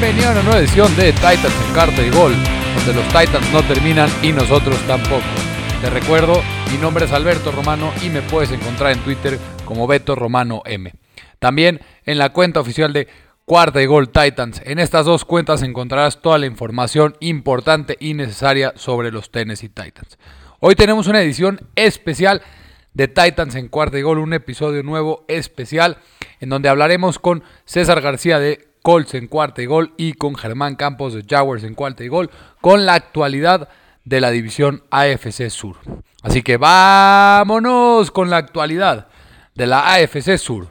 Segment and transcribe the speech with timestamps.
[0.00, 2.32] Bienvenido a una nueva edición de Titans en Carta y Gol,
[2.74, 5.20] donde los Titans no terminan y nosotros tampoco.
[5.82, 6.40] Te recuerdo,
[6.72, 10.90] mi nombre es Alberto Romano y me puedes encontrar en Twitter como Beto Romano M.
[11.38, 13.08] También en la cuenta oficial de
[13.44, 14.62] Cuarta y Gol Titans.
[14.64, 20.18] En estas dos cuentas encontrarás toda la información importante y necesaria sobre los Tennessee Titans.
[20.60, 22.40] Hoy tenemos una edición especial
[22.94, 25.98] de Titans en Cuarta y Gol, un episodio nuevo especial
[26.40, 30.76] en donde hablaremos con César García de Colts en Cuarta y Gol y con Germán
[30.76, 33.68] Campos de Jaguars en Cuarta y Gol con la actualidad
[34.04, 35.76] de la división AFC Sur.
[36.22, 39.08] Así que vámonos con la actualidad
[39.54, 40.68] de la AFC Sur.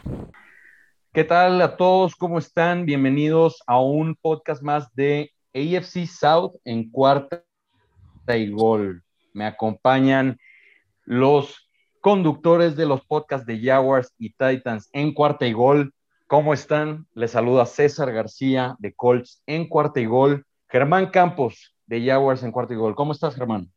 [1.14, 2.16] ¿Qué tal a todos?
[2.16, 2.86] ¿Cómo están?
[2.86, 7.44] Bienvenidos a un podcast más de AFC South en Cuarta
[8.36, 9.03] y Gol.
[9.34, 10.38] Me acompañan
[11.06, 11.67] los
[12.02, 15.94] conductores de los podcasts de Jaguars y Titans en Cuarta y Gol.
[16.30, 17.08] ¿Cómo están?
[17.16, 20.45] Les saluda César García de Colts en Cuarta y Gol.
[20.67, 22.94] Germán Campos de Jaguars en Cuarta y Gol.
[22.94, 23.73] ¿Cómo estás, Germán?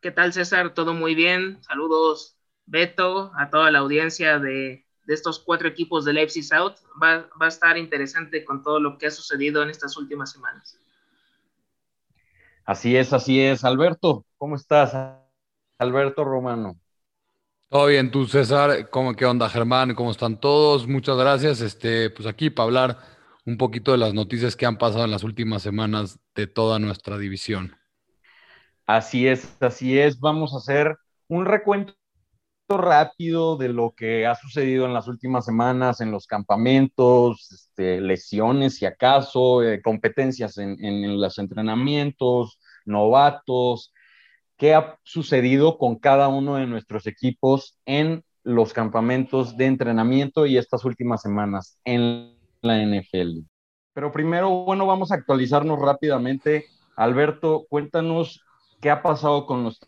[0.00, 0.72] ¿Qué tal, César?
[0.72, 1.62] Todo muy bien.
[1.62, 6.76] Saludos, Beto, a toda la audiencia de, estos cuatro equipos del AFC South.
[7.02, 10.80] Va, va a estar interesante con todo lo que ha sucedido en estas últimas semanas.
[12.64, 13.62] Así es, así es.
[13.62, 14.96] Alberto, ¿cómo estás?
[15.76, 16.78] Alberto Romano.
[17.72, 19.94] Todo bien, tú César, ¿cómo qué onda Germán?
[19.94, 20.86] ¿Cómo están todos?
[20.86, 21.62] Muchas gracias.
[21.62, 22.98] Este, pues aquí para hablar
[23.46, 27.16] un poquito de las noticias que han pasado en las últimas semanas de toda nuestra
[27.16, 27.74] división.
[28.84, 30.20] Así es, así es.
[30.20, 30.98] Vamos a hacer
[31.28, 31.94] un recuento
[32.68, 38.76] rápido de lo que ha sucedido en las últimas semanas en los campamentos, este, lesiones
[38.76, 43.94] si acaso, eh, competencias en, en los entrenamientos, novatos,
[44.62, 50.56] qué ha sucedido con cada uno de nuestros equipos en los campamentos de entrenamiento y
[50.56, 53.40] estas últimas semanas en la NFL.
[53.92, 56.66] Pero primero, bueno, vamos a actualizarnos rápidamente.
[56.94, 58.40] Alberto, cuéntanos
[58.80, 59.80] qué ha pasado con los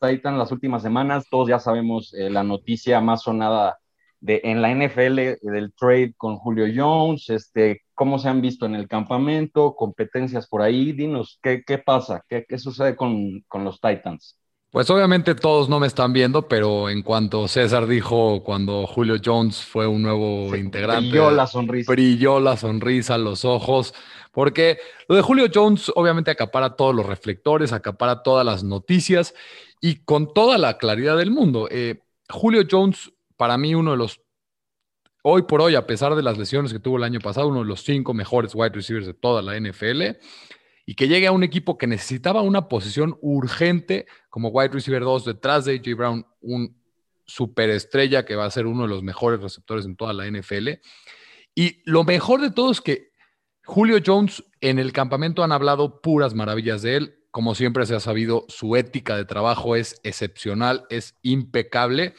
[0.00, 1.26] Titans las últimas semanas.
[1.30, 3.78] Todos ya sabemos eh, la noticia más sonada
[4.18, 8.74] de, en la NFL del trade con Julio Jones, este, cómo se han visto en
[8.74, 10.92] el campamento, competencias por ahí.
[10.92, 12.24] Dinos, ¿qué, qué pasa?
[12.26, 14.38] ¿Qué, qué sucede con, con, los Titans?
[14.70, 19.62] Pues obviamente todos no me están viendo, pero en cuanto César dijo cuando Julio Jones
[19.62, 21.92] fue un nuevo integrante, brilló la sonrisa.
[21.92, 23.92] Brilló la sonrisa, los ojos,
[24.32, 29.34] porque lo de Julio Jones obviamente acapara todos los reflectores, acapara todas las noticias
[29.78, 31.68] y con toda la claridad del mundo.
[31.70, 32.00] Eh,
[32.30, 34.22] Julio Jones, para mí, uno de los
[35.22, 37.66] hoy por hoy, a pesar de las lesiones que tuvo el año pasado, uno de
[37.66, 40.02] los cinco mejores wide receivers de toda la NFL,
[40.86, 45.24] y que llegue a un equipo que necesitaba una posición urgente como wide receiver 2
[45.24, 46.76] detrás de AJ Brown, un
[47.26, 50.68] superestrella que va a ser uno de los mejores receptores en toda la NFL.
[51.54, 53.12] Y lo mejor de todo es que
[53.64, 57.14] Julio Jones en el campamento han hablado puras maravillas de él.
[57.30, 62.14] Como siempre se ha sabido, su ética de trabajo es excepcional, es impecable.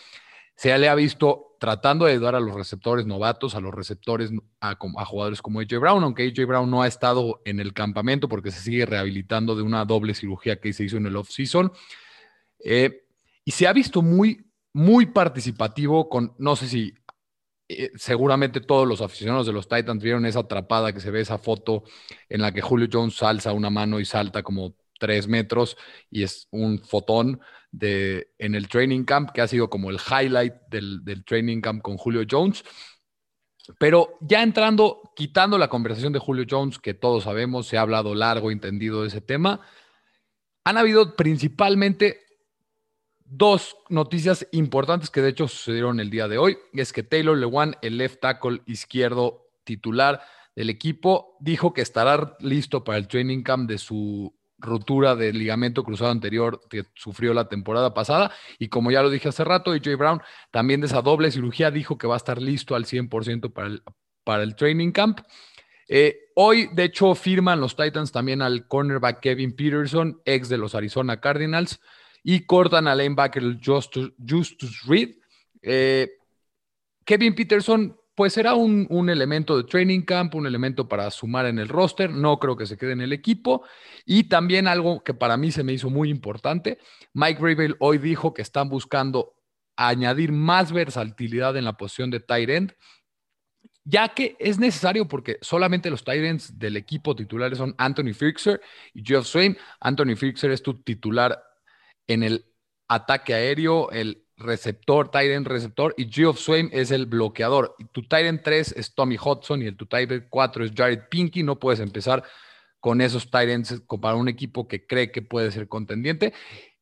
[0.62, 4.30] Se le ha visto tratando de ayudar a los receptores novatos, a los receptores,
[4.60, 8.52] a, jugadores como AJ Brown, aunque AJ Brown no ha estado en el campamento porque
[8.52, 11.72] se sigue rehabilitando de una doble cirugía que se hizo en el off-season.
[12.64, 13.08] Eh,
[13.44, 16.94] y se ha visto muy, muy participativo con, no sé si
[17.68, 21.40] eh, seguramente todos los aficionados de los Titans vieron esa atrapada que se ve esa
[21.40, 21.86] foto
[22.30, 25.78] en la que Julio Jones alza una mano y salta como tres metros
[26.12, 27.42] y es un fotón
[27.72, 31.82] de, en el training camp, que ha sido como el highlight del, del training camp
[31.82, 32.64] con Julio Jones.
[33.80, 38.14] Pero ya entrando, quitando la conversación de Julio Jones, que todos sabemos, se ha hablado
[38.14, 39.62] largo, entendido de ese tema,
[40.64, 42.20] han habido principalmente
[43.26, 46.60] dos noticias importantes que de hecho sucedieron el día de hoy.
[46.74, 50.22] Es que Taylor Lewan, el left tackle izquierdo titular
[50.56, 55.84] del equipo, dijo que estará listo para el training camp de su rotura del ligamento
[55.84, 58.32] cruzado anterior que sufrió la temporada pasada.
[58.60, 60.22] Y como ya lo dije hace rato, AJ Brown
[60.52, 63.84] también de esa doble cirugía dijo que va a estar listo al 100% para el,
[64.24, 65.20] para el training camp.
[65.88, 70.74] Eh, hoy, de hecho, firman los Titans también al cornerback Kevin Peterson, ex de los
[70.74, 71.82] Arizona Cardinals,
[72.24, 75.16] y cortan al linebacker Justus, Justus Reed.
[75.62, 76.10] Eh,
[77.04, 81.68] Kevin Peterson pues será un, elemento de training camp, un elemento para sumar en el
[81.68, 82.12] roster.
[82.12, 83.64] No creo que se quede en el equipo.
[84.06, 86.78] Y también algo que para mí se me hizo muy importante,
[87.14, 89.34] Mike Rabel hoy dijo que están buscando
[89.76, 92.76] añadir más versatilidad en la posición de tight end,
[93.86, 98.62] ya que es necesario porque solamente los tight ends del equipo titulares son Anthony Fixer
[98.94, 99.58] y Jeff Swain.
[99.80, 101.42] Anthony Fixer es tu titular
[102.06, 102.46] en el
[102.88, 107.76] ataque aéreo, el receptor, Tyrant receptor, y Geoff Swain es el bloqueador.
[107.80, 111.44] Y tu Tyrant 3 es Tommy Hudson y el tu Tyrant 4 es Jared Pinky.
[111.44, 112.24] No puedes empezar
[112.80, 116.34] con esos Tyrants para un equipo que cree que puede ser contendiente.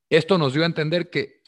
[0.09, 1.39] Esto nos dio a entender que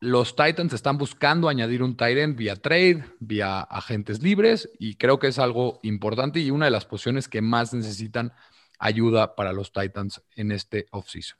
[0.00, 5.28] los Titans están buscando añadir un Tyrant vía trade, vía agentes libres, y creo que
[5.28, 8.32] es algo importante y una de las posiciones que más necesitan
[8.80, 11.38] ayuda para los Titans en este offseason.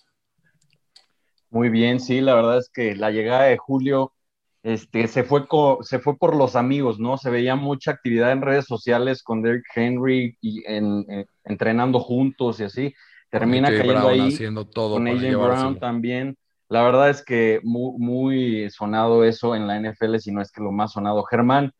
[1.52, 4.14] Muy bien, sí, la verdad es que la llegada de Julio
[4.62, 5.44] este, se, fue
[5.82, 7.18] se fue por los amigos, ¿no?
[7.18, 11.04] Se veía mucha actividad en redes sociales con Derrick Henry y en,
[11.44, 12.94] entrenando juntos y así.
[13.28, 16.38] Termina cayendo ahí haciendo todo con AJ Brown también.
[16.70, 20.62] La verdad es que muy, muy sonado eso en la NFL, si no es que
[20.62, 21.22] lo más sonado.
[21.24, 21.70] Germán,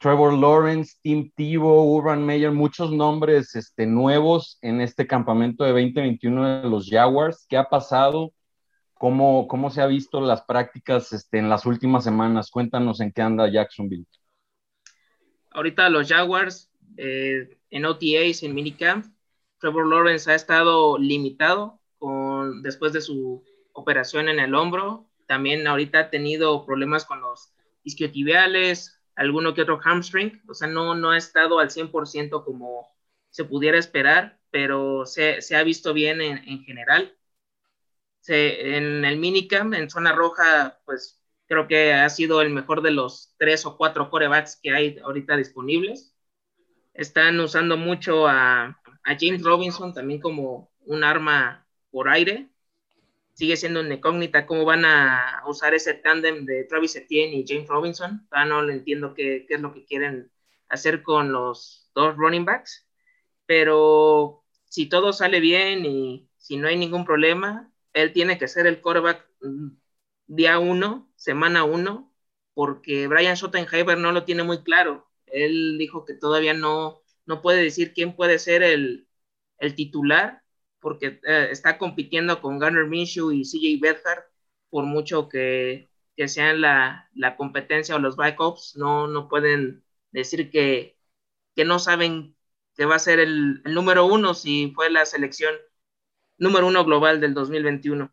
[0.00, 6.62] Trevor Lawrence, Tim Tebow, Urban Meyer, muchos nombres este, nuevos en este campamento de 2021
[6.62, 7.46] de los Jaguars.
[7.48, 8.32] ¿Qué ha pasado?
[8.98, 12.50] ¿Cómo, cómo se ha visto las prácticas este, en las últimas semanas?
[12.50, 14.06] Cuéntanos en qué anda Jacksonville.
[15.52, 19.06] Ahorita los Jaguars eh, en OTAs, en minicamp,
[19.58, 25.08] Trevor Lawrence ha estado limitado con, después de su operación en el hombro.
[25.26, 27.52] También ahorita ha tenido problemas con los
[27.84, 32.86] isquiotibiales, alguno que otro hamstring, o sea, no, no ha estado al 100% como
[33.30, 37.17] se pudiera esperar, pero se, se ha visto bien en, en general.
[38.28, 42.90] Se, en el minicamp, en zona roja, pues creo que ha sido el mejor de
[42.90, 46.14] los tres o cuatro corebacks que hay ahorita disponibles.
[46.92, 52.50] Están usando mucho a, a James Robinson también como un arma por aire,
[53.32, 57.68] sigue siendo una incógnita cómo van a usar ese tándem de Travis Etienne y James
[57.68, 58.28] Robinson.
[58.30, 60.30] Ah, no le entiendo qué, qué, es lo que quieren
[60.68, 62.86] hacer con los dos running backs.
[63.46, 68.66] Pero si todo sale bien y si no hay ningún problema, él tiene que ser
[68.66, 69.68] el quarterback mm,
[70.26, 72.12] día uno, semana uno,
[72.54, 75.08] porque Brian Schottenheimer no lo tiene muy claro.
[75.26, 79.08] Él dijo que todavía no, no puede decir quién puede ser el,
[79.58, 80.42] el titular
[80.80, 84.24] porque eh, está compitiendo con Gunnar Minshew y CJ Bedford,
[84.70, 90.50] por mucho que, que sean la, la, competencia o los backups, no, no pueden decir
[90.50, 90.98] que,
[91.54, 92.36] que no saben
[92.76, 95.54] que va a ser el, el, número uno si fue la selección
[96.38, 98.12] número uno global del 2021.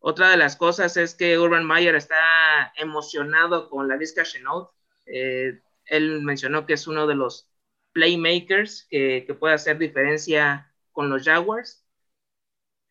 [0.00, 4.70] Otra de las cosas es que Urban Meyer está emocionado con la Vizca Chenault.
[5.06, 7.50] Eh, él mencionó que es uno de los
[7.92, 11.84] playmakers que, que puede hacer diferencia con los Jaguars.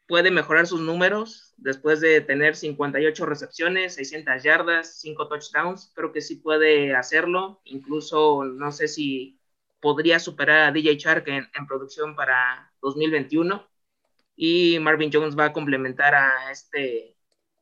[0.07, 5.91] Puede mejorar sus números después de tener 58 recepciones, 600 yardas, 5 touchdowns.
[5.95, 7.61] Creo que sí puede hacerlo.
[7.65, 9.39] Incluso no sé si
[9.79, 13.67] podría superar a DJ Shark en, en producción para 2021.
[14.35, 17.17] Y Marvin Jones va a complementar a, este,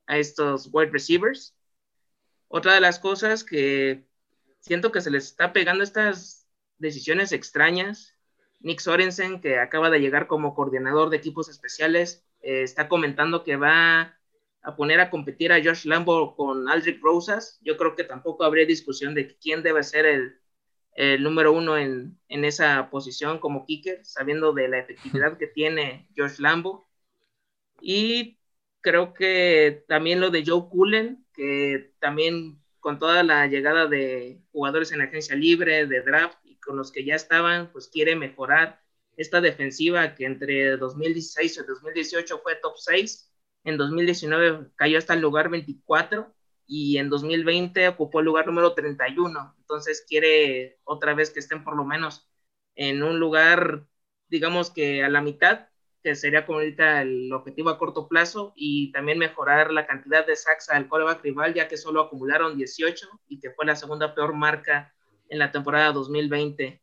[0.08, 1.56] a estos wide receivers.
[2.48, 4.06] Otra de las cosas que
[4.60, 6.48] siento que se les está pegando estas
[6.78, 8.14] decisiones extrañas
[8.64, 13.58] Nick Sorensen, que acaba de llegar como coordinador de equipos especiales, eh, está comentando que
[13.58, 14.18] va
[14.62, 17.60] a poner a competir a Josh Lambo con Aldrich Rosas.
[17.62, 20.40] Yo creo que tampoco habría discusión de quién debe ser el,
[21.20, 26.88] número uno en, esa posición como kicker, sabiendo de la efectividad que tiene Josh Lambo.
[27.82, 28.40] Y
[28.82, 34.92] creo que también lo de Joe Cullen, que también con toda la llegada de jugadores
[34.92, 38.82] en agencia libre, de draft, con los que ya estaban, pues quiere mejorar
[39.18, 43.32] esta defensiva que entre 2016 y 2018 fue top 6,
[43.66, 46.34] en 2019 cayó hasta el lugar 24
[46.68, 49.56] y en 2020 ocupó el lugar número 31.
[49.60, 52.30] Entonces quiere otra vez que estén por lo menos
[52.76, 53.86] en un lugar,
[54.28, 55.68] digamos que a la mitad,
[56.04, 60.36] que sería como ahorita el objetivo a corto plazo, y también mejorar la cantidad de
[60.36, 64.34] sacks al coreback rival, ya que solo acumularon 18 y que fue la segunda peor
[64.34, 64.94] marca
[65.30, 66.83] en la temporada 2020.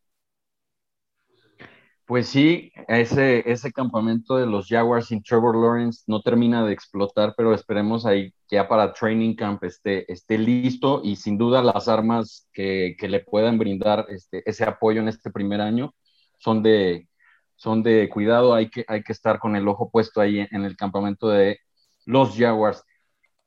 [2.11, 7.35] Pues sí, ese, ese campamento de los Jaguars sin Trevor Lawrence no termina de explotar,
[7.37, 11.87] pero esperemos ahí que ya para Training Camp esté, esté listo y sin duda las
[11.87, 15.95] armas que, que le puedan brindar este, ese apoyo en este primer año
[16.38, 17.09] son de,
[17.55, 20.76] son de cuidado, hay que, hay que estar con el ojo puesto ahí en el
[20.76, 21.61] campamento de
[22.07, 22.83] los Jaguars.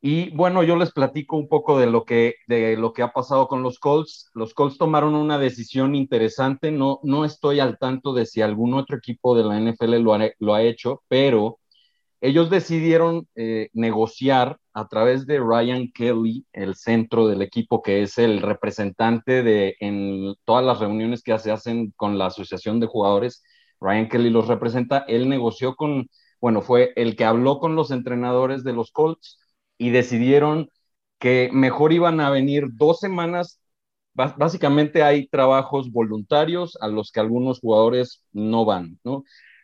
[0.05, 3.47] Y bueno, yo les platico un poco de lo que, de lo que ha pasado
[3.47, 4.29] con los Colts.
[4.33, 6.71] Los Colts tomaron una decisión interesante.
[6.71, 10.29] No, no estoy al tanto de si algún otro equipo de la NFL lo ha,
[10.39, 11.59] lo ha hecho, pero
[12.19, 18.17] ellos decidieron eh, negociar a través de Ryan Kelly, el centro del equipo, que es
[18.17, 23.41] el representante de en todas las reuniones que se hacen con la asociación de jugadores.
[23.79, 25.05] Ryan Kelly los representa.
[25.07, 26.09] Él negoció con,
[26.41, 29.39] bueno, fue el que habló con los entrenadores de los Colts
[29.77, 30.69] y decidieron
[31.19, 33.59] que mejor iban a venir dos semanas.
[34.13, 38.99] Básicamente hay trabajos voluntarios a los que algunos jugadores no van.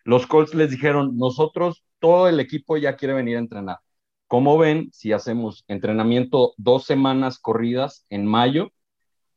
[0.03, 3.77] Los Colts les dijeron, nosotros, todo el equipo ya quiere venir a entrenar.
[4.27, 8.71] ¿Cómo ven si hacemos entrenamiento dos semanas corridas en mayo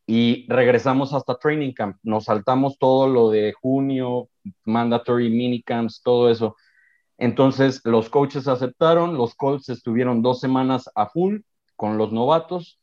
[0.07, 1.97] y regresamos hasta training camp?
[2.03, 4.29] Nos saltamos todo lo de junio,
[4.65, 6.57] mandatory minicamps, todo eso.
[7.23, 11.43] Entonces los coaches aceptaron, los Colts estuvieron dos semanas a full
[11.77, 12.81] con los novatos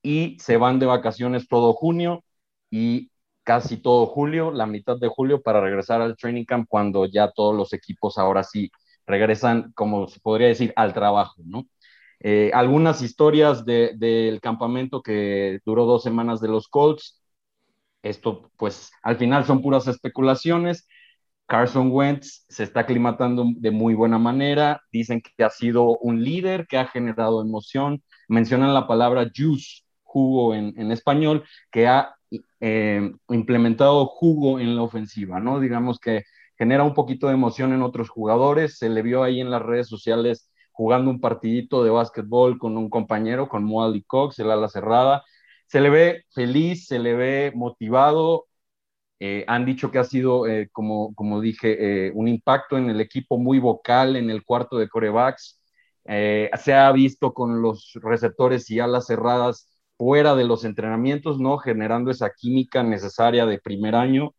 [0.00, 2.22] y se van de vacaciones todo junio
[2.70, 3.10] y
[3.42, 7.52] casi todo julio, la mitad de julio, para regresar al training camp cuando ya todos
[7.56, 8.70] los equipos ahora sí
[9.08, 11.42] regresan, como se podría decir, al trabajo.
[12.20, 17.20] Eh, algunas historias del campamento que duró dos semanas de los Colts.
[18.02, 20.86] Esto, pues, al final son puras especulaciones.
[21.50, 24.82] Carson Wentz se está aclimatando de muy buena manera.
[24.92, 28.04] Dicen que ha sido un líder, que ha generado emoción.
[28.28, 31.42] Mencionan la palabra juice, jugo en, español,
[31.72, 32.14] que ha
[32.60, 35.58] eh, implementado jugo en la ofensiva, ¿no?
[35.58, 36.22] Digamos que
[36.56, 38.78] genera un poquito de emoción en otros jugadores.
[38.78, 42.88] Se le vio ahí en las redes sociales jugando un partidito de básquetbol con un
[42.88, 45.24] compañero, con Moali Cox, el ala cerrada.
[45.66, 48.46] Se le ve feliz, se le ve motivado.
[49.20, 53.38] Eh, han dicho que ha sido, eh, como, como dije, un impacto en el equipo
[53.38, 55.60] muy vocal en el cuarto de corebacks.
[56.04, 61.58] se ha visto con los receptores y alas cerradas fuera de los entrenamientos, ¿no?
[61.58, 64.34] Generando esa química necesaria de primer año.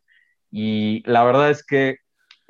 [0.51, 1.97] Y la verdad es que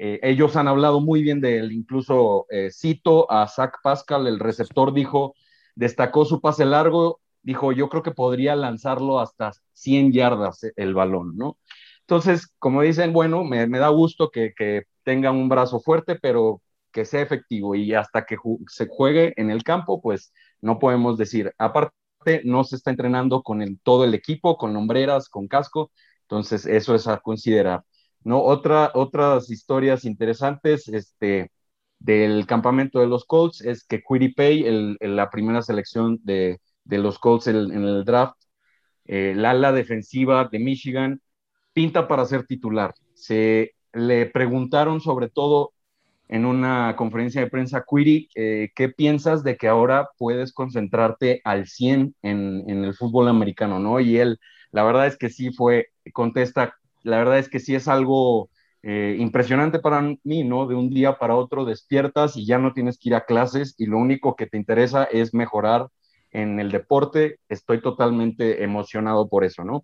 [0.03, 4.39] eh, ellos han hablado muy bien de él, incluso eh, cito a Zach Pascal, el
[4.39, 5.35] receptor, dijo,
[5.75, 10.95] destacó su pase largo, dijo, yo creo que podría lanzarlo hasta 100 yardas eh, el
[10.95, 11.59] balón, ¿no?
[12.11, 17.05] Entonces, como dicen, bueno, me, da gusto que, que, tenga un brazo fuerte, pero que
[17.05, 18.35] sea efectivo y hasta que
[18.67, 21.53] se juegue en el campo, pues no podemos decir.
[21.57, 21.93] Aparte,
[22.43, 25.91] no se está entrenando con el, todo el equipo, con hombreras, con casco,
[26.23, 27.85] entonces eso es a considerar.
[28.25, 28.41] ¿no?
[28.43, 31.49] Otra, otras historias interesantes este,
[31.99, 34.03] del campamento de los Colts es que
[34.35, 38.35] Pay, el, la primera selección de, de los Colts en, el draft,
[39.05, 41.21] eh, la ala defensiva de Michigan,
[41.73, 42.93] pinta para ser titular.
[43.13, 45.73] Se le preguntaron sobre todo
[46.31, 51.67] en una conferencia de prensa, Quiri, eh, ¿qué piensas de que ahora puedes concentrarte al
[51.67, 53.99] 100 en, en, el fútbol americano, no?
[53.99, 54.39] Y él,
[54.71, 58.49] la verdad es que sí fue, contesta, la verdad es que sí es algo
[58.83, 60.67] eh, impresionante para mí, ¿no?
[60.67, 63.85] De un día para otro despiertas y ya no tienes que ir a clases y
[63.85, 65.87] lo único que te interesa es mejorar
[66.31, 67.39] en el deporte.
[67.49, 69.83] Estoy totalmente emocionado por eso, ¿no?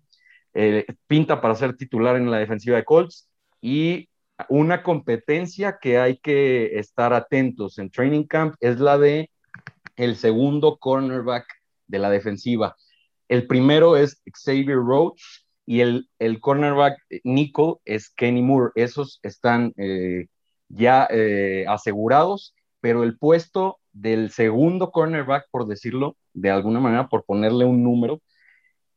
[0.54, 3.28] Eh, pinta para ser titular en la defensiva de Colts
[3.60, 4.08] y
[4.48, 9.30] una competencia que hay que estar atentos en training camp es la de
[9.96, 11.46] el segundo cornerback
[11.86, 12.76] de la defensiva.
[13.28, 15.20] El primero es Xavier Roach
[15.66, 18.72] y el, el cornerback Nico es Kenny Moore.
[18.74, 20.26] Esos están eh,
[20.68, 27.24] ya eh, asegurados, pero el puesto del segundo cornerback, por decirlo de alguna manera, por
[27.24, 28.20] ponerle un número,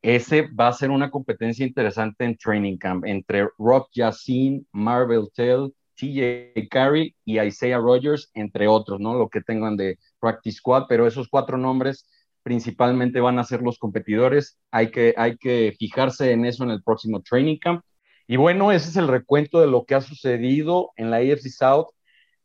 [0.02, 5.74] ese va a ser una competencia interesante en Training Camp entre Rock Yassin, Marvel Tell,
[5.96, 9.14] TJ Carey y Isaiah Rogers, entre otros, ¿no?
[9.14, 12.08] Lo que tengan de Practice Squad, pero esos cuatro nombres
[12.44, 14.60] principalmente van a ser los competidores.
[14.72, 17.84] Hay que, hay que fijarse en eso en el próximo Training Camp.
[18.28, 21.90] Y bueno, ese es el recuento de lo que ha sucedido en la AFC South.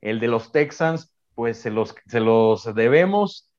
[0.02, 3.50] El de los Texans, pues se los, se los debemos.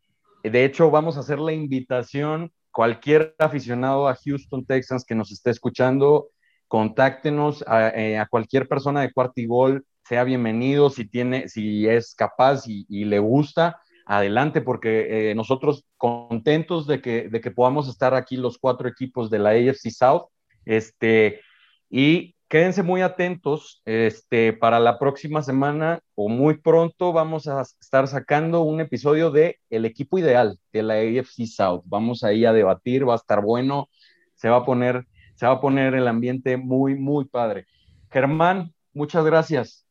[0.43, 5.49] De hecho, vamos a hacer la invitación cualquier aficionado a Houston Texans que nos esté
[5.49, 6.29] escuchando,
[6.67, 13.05] contáctenos a, eh, cualquier persona de Cuartigol, sea bienvenido si tiene, si es capaz y,
[13.05, 18.59] le gusta, adelante, porque eh, nosotros contentos de que, de que podamos estar aquí los
[18.59, 20.27] cuatro equipos de la AFC South,
[20.63, 21.41] este,
[21.89, 28.07] y quédense muy atentos este, para la próxima semana o muy pronto vamos a estar
[28.07, 31.83] sacando un episodio de El equipo ideal de la AFC South.
[31.85, 33.89] Vamos ahí a debatir, va a estar bueno,
[34.35, 37.67] se va a poner, se va a poner el ambiente muy, muy padre.
[38.09, 39.85] Germán, muchas gracias.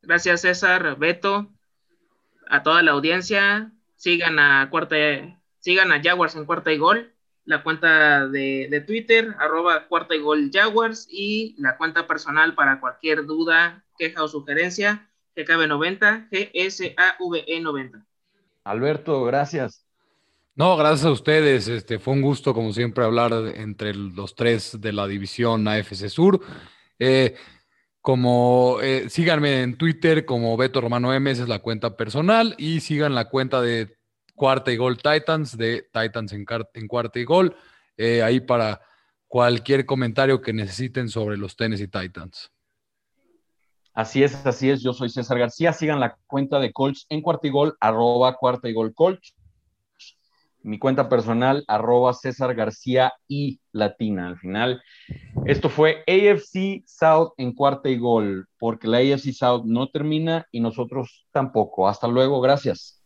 [0.00, 1.52] Gracias César, Beto,
[2.48, 3.72] a toda la audiencia.
[3.96, 4.96] Sigan a cuarta,
[5.58, 7.12] sigan a Jaguars en cuarta y gol
[7.48, 13.24] la cuenta de, Twitter, arroba cuarta y gol Jaguars, y la cuenta personal para cualquier
[13.24, 18.04] duda, queja o sugerencia, GKB90, GSAVE90.
[18.64, 19.86] Alberto, gracias.
[20.56, 21.68] No, gracias a ustedes.
[21.68, 26.40] Este, fue un gusto, como siempre, hablar entre los tres de la división AFC Sur.
[26.98, 27.34] Eh,
[28.02, 32.80] como eh, síganme en Twitter como Beto Romano M, esa es la cuenta personal, y
[32.80, 33.97] sigan la cuenta de
[34.38, 37.54] cuarta y gol Titans, de Titans en, cuarta y gol.
[37.98, 38.80] Eh, ahí para
[39.26, 42.50] cualquier comentario que necesiten sobre los Tennessee Titans.
[43.92, 44.80] Así es, así es.
[44.80, 45.72] Yo soy César García.
[45.72, 49.34] Sigan la cuenta de Colts en cuarta y gol, arroba cuarta y gol Colts.
[50.62, 54.28] Mi cuenta personal, arroba César García y Latina.
[54.28, 54.82] Al final,
[55.46, 60.60] esto fue AFC South en cuarta y gol, porque la AFC South no termina y
[60.60, 61.88] nosotros tampoco.
[61.88, 62.97] Hasta luego, gracias.